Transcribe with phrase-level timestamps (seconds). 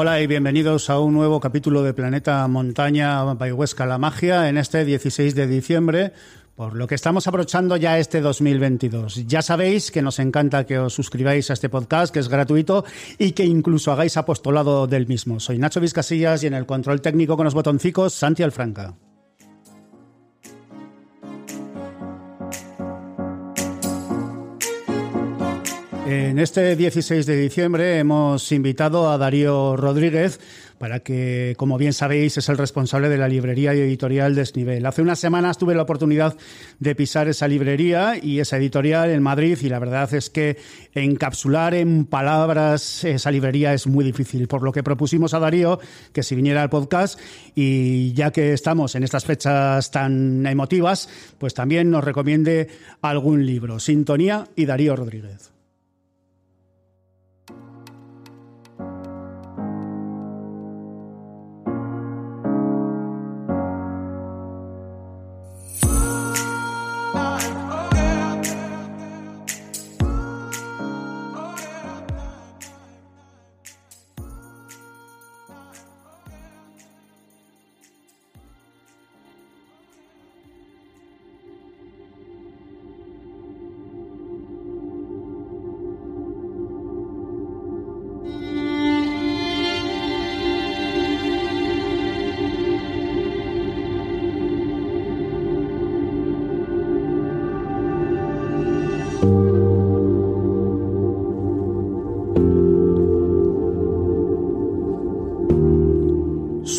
[0.00, 4.84] Hola y bienvenidos a un nuevo capítulo de Planeta Montaña Bayhuesca La Magia en este
[4.84, 6.12] 16 de diciembre,
[6.54, 9.26] por lo que estamos abrochando ya este 2022.
[9.26, 12.84] Ya sabéis que nos encanta que os suscribáis a este podcast, que es gratuito
[13.18, 15.40] y que incluso hagáis apostolado del mismo.
[15.40, 18.94] Soy Nacho Vizcasillas y en el control técnico con los botoncicos, Santi Alfranca.
[26.10, 30.40] En este 16 de diciembre hemos invitado a Darío Rodríguez
[30.78, 34.86] para que, como bien sabéis, es el responsable de la librería y editorial Desnivel.
[34.86, 36.34] Hace unas semanas tuve la oportunidad
[36.78, 40.56] de pisar esa librería y esa editorial en Madrid y la verdad es que
[40.94, 45.78] encapsular en palabras esa librería es muy difícil, por lo que propusimos a Darío
[46.14, 47.20] que si viniera al podcast
[47.54, 52.68] y ya que estamos en estas fechas tan emotivas, pues también nos recomiende
[53.02, 53.78] algún libro.
[53.78, 55.57] Sintonía y Darío Rodríguez.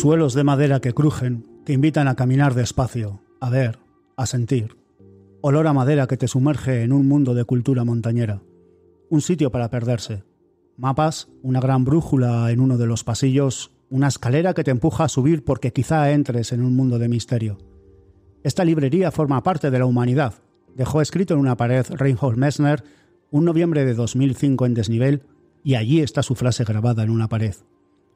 [0.00, 3.80] Suelos de madera que crujen, que invitan a caminar despacio, a ver,
[4.16, 4.78] a sentir.
[5.42, 8.40] Olor a madera que te sumerge en un mundo de cultura montañera.
[9.10, 10.24] Un sitio para perderse.
[10.78, 15.08] Mapas, una gran brújula en uno de los pasillos, una escalera que te empuja a
[15.10, 17.58] subir porque quizá entres en un mundo de misterio.
[18.42, 20.32] Esta librería forma parte de la humanidad.
[20.74, 22.84] Dejó escrito en una pared Reinhold Messner
[23.30, 25.22] un noviembre de 2005 en desnivel
[25.62, 27.54] y allí está su frase grabada en una pared.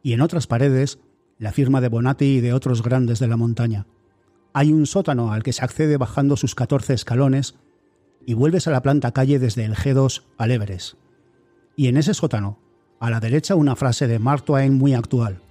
[0.02, 0.98] Y en otras paredes
[1.44, 3.86] la firma de Bonatti y de otros grandes de la montaña.
[4.54, 7.54] Hay un sótano al que se accede bajando sus 14 escalones
[8.24, 10.94] y vuelves a la planta calle desde el G2 al Everest.
[11.76, 12.58] Y en ese sótano,
[12.98, 15.42] a la derecha una frase de Mark Twain muy actual.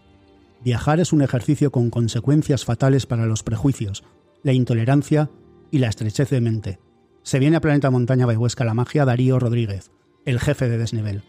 [0.63, 4.03] Viajar es un ejercicio con consecuencias fatales para los prejuicios,
[4.41, 5.29] la intolerancia
[5.69, 6.79] y la estrechez de mente.
[7.21, 9.91] Se viene a Planeta Montaña Bayhuesca la magia Darío Rodríguez,
[10.25, 11.21] el jefe de desnivel.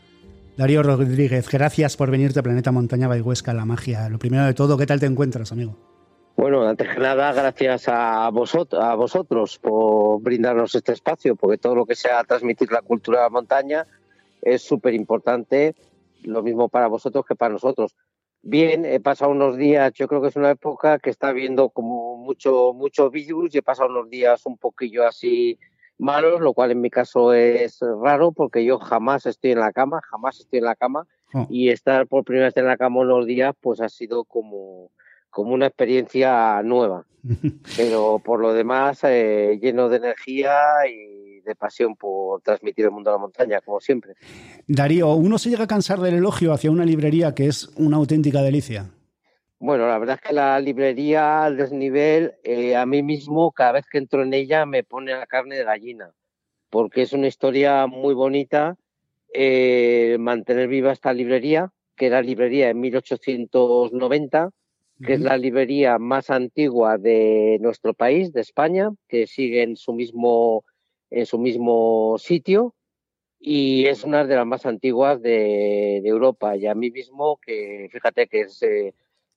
[0.57, 4.09] Darío Rodríguez, gracias por venirte a Planeta Montaña Bayhuesca, la magia.
[4.09, 5.77] Lo primero de todo, ¿qué tal te encuentras, amigo?
[6.37, 11.75] Bueno, antes que nada, gracias a, vosotros, a vosotros por brindarnos este espacio, porque todo
[11.75, 13.87] lo que sea transmitir la cultura de la montaña
[14.43, 15.75] es súper importante,
[16.23, 17.97] lo mismo para vosotros que para nosotros.
[18.41, 22.17] Bien, he pasado unos días, yo creo que es una época que está viendo como
[22.17, 25.59] mucho, mucho virus y he pasado unos días un poquillo así
[25.99, 30.01] malos, lo cual en mi caso es raro porque yo jamás estoy en la cama,
[30.11, 31.47] jamás estoy en la cama oh.
[31.51, 34.91] y estar por primera vez en la cama unos días pues ha sido como,
[35.31, 37.07] como una experiencia nueva.
[37.77, 40.53] Pero por lo demás eh, lleno de energía
[40.89, 44.15] y de pasión por transmitir el mundo de la montaña, como siempre.
[44.67, 48.43] Darío, uno se llega a cansar del elogio hacia una librería que es una auténtica
[48.43, 48.91] delicia.
[49.67, 53.87] Bueno, la verdad es que la librería al desnivel, eh, a mí mismo, cada vez
[53.91, 56.13] que entro en ella, me pone la carne de gallina,
[56.69, 58.77] porque es una historia muy bonita
[59.33, 64.51] eh, mantener viva esta librería, que era librería en 1890,
[65.03, 69.95] que es la librería más antigua de nuestro país, de España, que sigue en su
[69.95, 70.67] mismo,
[71.09, 72.75] en su mismo sitio
[73.41, 76.55] y es una de las más antiguas de, Europa.
[76.55, 78.95] Y a mí mismo, que fíjate que es eh,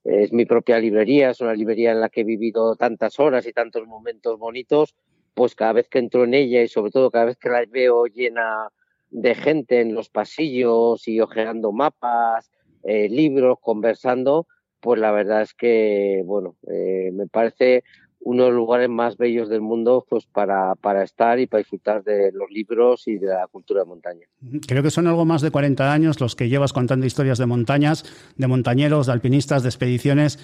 [0.07, 3.54] es mi propia librería, es una librería en la que he vivido tantas horas y
[3.54, 4.95] tantos momentos bonitos,
[5.33, 8.06] pues cada vez que entro en ella y sobre todo cada vez que la veo
[8.06, 8.69] llena
[9.09, 12.50] de gente en los pasillos y ojeando mapas,
[12.83, 14.48] eh, libros, conversando,
[14.80, 17.83] pues la verdad es que, bueno, eh, me parece
[18.19, 22.04] uno de los lugares más bellos del mundo pues para, para estar y para disfrutar
[22.04, 24.28] de los libros y de la cultura de montaña.
[24.68, 28.04] Creo que son algo más de 40 años los que llevas contando historias de montañas,
[28.36, 30.40] de montañeros, de alpinistas, de expediciones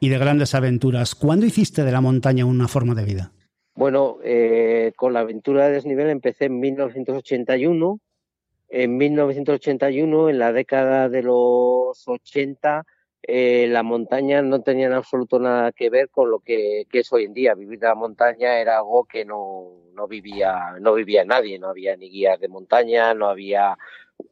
[0.00, 1.14] y de grandes aventuras.
[1.14, 3.32] ¿Cuándo hiciste de la montaña una forma de vida?
[3.74, 8.00] Bueno, eh, con la aventura de desnivel empecé en 1981.
[8.68, 12.84] En 1981, en la década de los 80,
[13.22, 17.24] eh, la montaña no tenía en absoluto nada que ver con lo que, es hoy
[17.24, 17.54] en día.
[17.54, 22.08] Vivir la montaña era algo que no, no, vivía, no vivía nadie, no había ni
[22.08, 23.76] guías de montaña, no había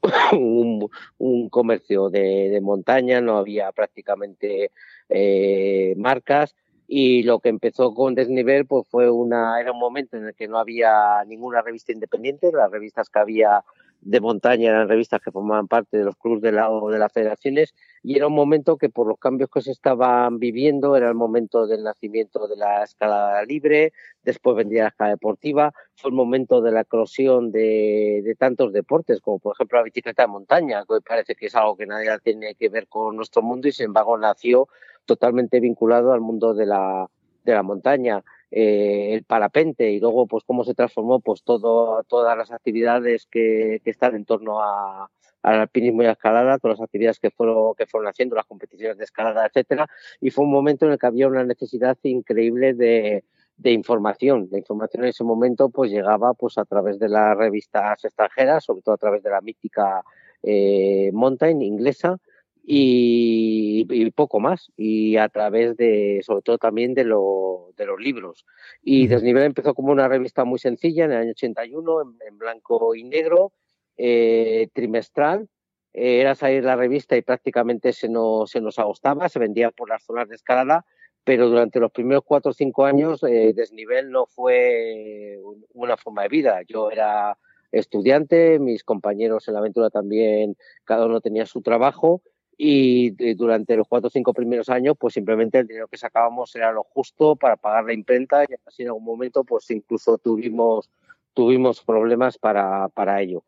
[0.33, 4.71] un, comercio de, montaña, no había prácticamente
[5.09, 6.55] eh, marcas
[6.87, 10.49] y lo que empezó con Desnivel pues fue una era un momento en el que
[10.49, 13.65] no había ninguna revista independiente, las revistas que había
[14.05, 17.13] de montaña eran revistas que formaban parte de los clubes de, la, o de las
[17.13, 21.15] federaciones y era un momento que por los cambios que se estaban viviendo era el
[21.15, 23.93] momento del nacimiento de la escalada libre,
[24.23, 29.21] después vendría la escala deportiva, fue el momento de la eclosión de, de tantos deportes
[29.21, 32.55] como por ejemplo la bicicleta de montaña, que parece que es algo que nadie tiene
[32.55, 34.69] que ver con nuestro mundo y sin embargo nació
[35.07, 37.09] totalmente vinculado al mundo de la,
[37.45, 38.23] de la montaña.
[38.57, 43.83] Eh, el parapente y luego pues cómo se transformó pues todo, todas las actividades que,
[43.85, 45.11] están en torno a,
[45.43, 48.47] al alpinismo y a la escalada, todas las actividades que fueron, que fueron haciendo, las
[48.47, 49.89] competiciones de escalada, etcétera,
[50.21, 53.25] y fue un momento en el que había una necesidad increíble de,
[53.57, 54.47] de información.
[54.53, 58.83] La información en ese momento pues llegaba pues a través de las revistas extranjeras, sobre
[58.83, 60.05] todo a través de la mítica
[60.45, 62.21] eh, Mountain inglesa,
[62.67, 68.47] y, poco más y a través de sobre todo también de, lo, de los libros.
[68.83, 73.05] Y Desnivel empezó como una revista muy sencilla en el año 81 en, blanco y
[73.05, 73.53] negro
[73.97, 75.49] eh, trimestral.
[75.93, 79.89] Eh, era salir la revista y prácticamente se nos, se nos agostaba se vendía por
[79.89, 80.85] las zonas de escalada
[81.25, 85.39] pero durante los primeros cuatro o cinco años eh, Desnivel no fue
[85.73, 86.61] una forma de vida.
[86.67, 87.39] Yo era
[87.73, 92.23] estudiante mis compañeros en la aventura también cada uno tenía su trabajo
[92.57, 96.55] y eh, durante los cuatro o cinco primeros años pues simplemente el dinero que sacábamos
[96.55, 100.91] era lo justo para pagar la imprenta y así en algún momento pues incluso tuvimos
[101.35, 103.43] tuvimos problemas para, para ello.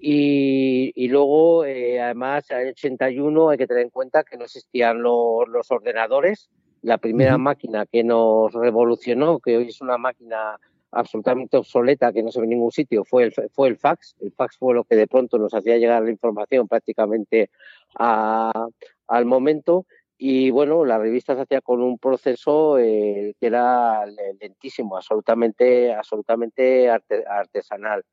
[0.00, 4.44] y, y, luego, eh, además, en el 81 hay que tener en cuenta que no
[4.44, 6.50] existían los, los ordenadores.
[6.82, 10.58] La primera máquina que nos revolucionó, que hoy es una máquina
[10.92, 14.14] absolutamente obsoleta que no se ve en ningún sitio fue el, fue el fax.
[14.20, 17.50] El fax fue lo que de pronto nos hacía llegar la información prácticamente
[17.98, 18.68] a,
[19.08, 19.86] al momento.
[20.18, 24.04] Y bueno, la revista se hacía con un proceso eh, que era
[24.40, 28.04] lentísimo, absolutamente, absolutamente artesanal.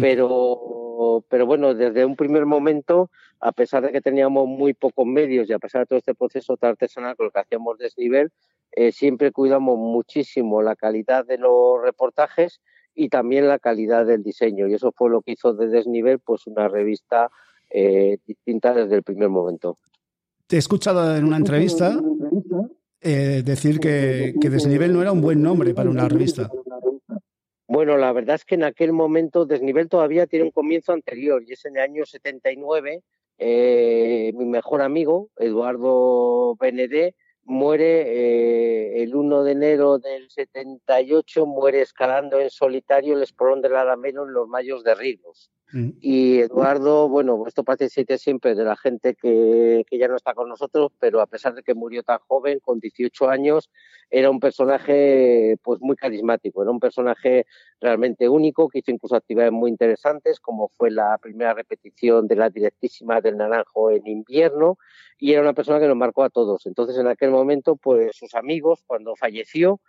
[0.00, 5.48] Pero, pero bueno, desde un primer momento, a pesar de que teníamos muy pocos medios
[5.48, 8.32] y a pesar de todo este proceso tan artesanal con lo que hacíamos desnivel,
[8.72, 12.60] eh, siempre cuidamos muchísimo la calidad de los reportajes
[12.94, 14.68] y también la calidad del diseño.
[14.68, 17.30] Y eso fue lo que hizo de Desnivel pues una revista
[17.70, 19.76] eh, distinta desde el primer momento.
[20.46, 22.00] Te he escuchado en una entrevista
[23.00, 26.50] eh, decir que, que Desnivel no era un buen nombre para una revista.
[27.68, 31.52] Bueno, la verdad es que en aquel momento Desnivel todavía tiene un comienzo anterior y
[31.52, 33.02] es en el año 79.
[33.38, 37.16] Eh, mi mejor amigo, Eduardo Benedé,
[37.46, 43.76] muere eh, el 1 de enero del 78, muere escalando en solitario el espolón del
[43.76, 45.50] Alamero en los Mayos de Rigos.
[45.76, 45.90] Mm.
[46.00, 50.48] Y Eduardo, bueno, esto participa siempre de la gente que, que, ya no está con
[50.48, 53.68] nosotros, pero a pesar de que murió tan joven, con 18 años,
[54.08, 57.44] era un personaje pues muy carismático, era un personaje
[57.78, 62.48] realmente único, que hizo incluso actividades muy interesantes, como fue la primera repetición de la
[62.48, 64.78] directísima del Naranjo en invierno,
[65.18, 66.64] y era una persona que nos marcó a todos.
[66.64, 69.82] Entonces, en aquel momento, pues sus amigos, cuando falleció,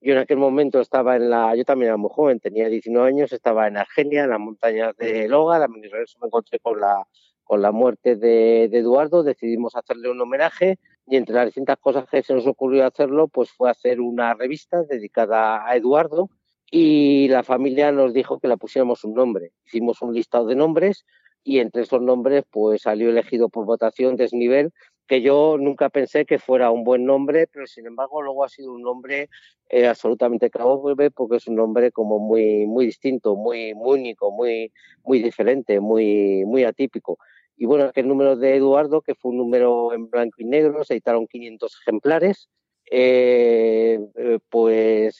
[0.00, 3.32] yo en aquel momento estaba en la, yo también era muy joven, tenía 19 años,
[3.32, 7.06] estaba en Argenia, en las montañas de Loga, a mi regreso me encontré con la,
[7.44, 12.22] con la muerte de, Eduardo, decidimos hacerle un homenaje y entre las distintas cosas que
[12.22, 16.30] se nos ocurrió hacerlo, pues fue hacer una revista dedicada a Eduardo
[16.70, 19.52] y la familia nos dijo que la pusiéramos un nombre.
[19.66, 21.04] Hicimos un listado de nombres
[21.42, 24.72] y entre esos nombres pues salió elegido por votación Desnivel
[25.10, 28.72] que yo nunca pensé que fuera un buen nombre, pero sin embargo luego ha sido
[28.72, 29.28] un nombre
[29.68, 34.72] eh, absolutamente clave porque es un nombre como muy muy distinto, muy, muy único, muy
[35.02, 37.18] muy diferente, muy muy atípico.
[37.56, 40.94] Y bueno, el número de Eduardo, que fue un número en blanco y negro, se
[40.94, 42.48] editaron 500 ejemplares,
[42.88, 45.18] eh, eh, pues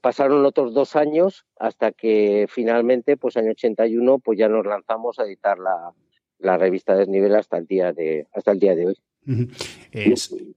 [0.00, 5.26] pasaron otros dos años hasta que finalmente, pues el 81, pues ya nos lanzamos a
[5.26, 5.92] editar la,
[6.38, 8.96] la revista Desnivel hasta el día de, hasta el día de hoy.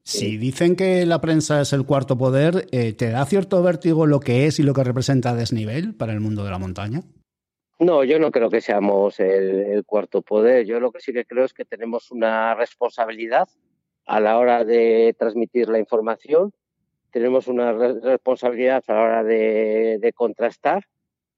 [0.03, 4.19] si dicen que la prensa es el cuarto poder, eh, ¿te da cierto vértigo lo
[4.19, 7.01] que es y lo que representa desnivel para el mundo de la montaña?
[7.81, 10.67] No, yo no creo que seamos el, cuarto poder.
[10.67, 13.49] Yo lo que sí que creo es que tenemos una responsabilidad
[14.05, 16.53] a la hora de transmitir la información,
[17.09, 20.85] tenemos una responsabilidad a la hora de, contrastar.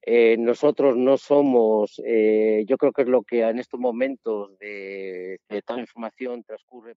[0.05, 5.39] Eh, nosotros no somos, eh, yo creo que es lo que en estos momentos de,
[5.50, 6.95] de toda información transcurre.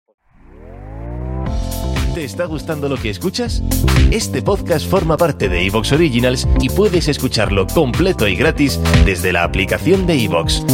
[2.16, 3.62] ¿Te está gustando lo que escuchas?
[4.10, 9.44] Este podcast forma parte de Evox Originals y puedes escucharlo completo y gratis desde la
[9.44, 10.64] aplicación de Evox.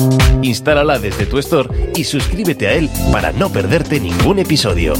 [0.42, 4.94] Instálala desde tu store y suscríbete a él para no perderte ningún episodio.